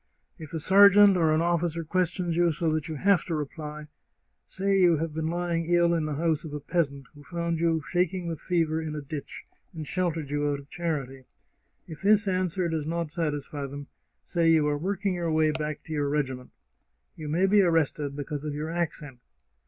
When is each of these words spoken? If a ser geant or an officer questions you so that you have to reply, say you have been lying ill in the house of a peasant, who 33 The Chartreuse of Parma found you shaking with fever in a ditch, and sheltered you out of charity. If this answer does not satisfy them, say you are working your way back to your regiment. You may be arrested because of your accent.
If 0.39 0.51
a 0.55 0.59
ser 0.59 0.89
geant 0.89 1.15
or 1.15 1.31
an 1.31 1.43
officer 1.43 1.83
questions 1.83 2.35
you 2.35 2.51
so 2.51 2.71
that 2.73 2.87
you 2.87 2.95
have 2.95 3.23
to 3.25 3.35
reply, 3.35 3.85
say 4.47 4.79
you 4.79 4.97
have 4.97 5.13
been 5.13 5.27
lying 5.27 5.67
ill 5.71 5.93
in 5.93 6.05
the 6.05 6.15
house 6.15 6.43
of 6.43 6.55
a 6.55 6.59
peasant, 6.59 7.05
who 7.13 7.21
33 7.21 7.21
The 7.21 7.21
Chartreuse 7.21 7.29
of 7.29 7.35
Parma 7.35 7.43
found 7.43 7.59
you 7.59 7.87
shaking 7.87 8.27
with 8.27 8.41
fever 8.41 8.81
in 8.81 8.95
a 8.95 9.01
ditch, 9.01 9.43
and 9.75 9.85
sheltered 9.87 10.31
you 10.31 10.49
out 10.49 10.57
of 10.57 10.71
charity. 10.71 11.25
If 11.87 12.01
this 12.01 12.27
answer 12.27 12.67
does 12.67 12.87
not 12.87 13.11
satisfy 13.11 13.67
them, 13.67 13.85
say 14.25 14.49
you 14.49 14.65
are 14.69 14.77
working 14.79 15.13
your 15.13 15.29
way 15.31 15.51
back 15.51 15.83
to 15.83 15.93
your 15.93 16.09
regiment. 16.09 16.49
You 17.15 17.29
may 17.29 17.45
be 17.45 17.61
arrested 17.61 18.15
because 18.15 18.43
of 18.43 18.55
your 18.55 18.71
accent. 18.71 19.19